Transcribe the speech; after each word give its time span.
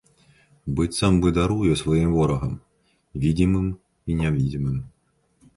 Быццам 0.79 1.13
бы 1.23 1.33
даруе 1.35 1.75
сваім 1.83 2.09
ворагам: 2.17 2.57
відзімым 3.27 3.67
і 3.75 4.11
нявідзімым. 4.23 4.77